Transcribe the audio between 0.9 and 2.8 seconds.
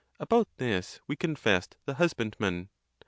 we confessed the husbandman.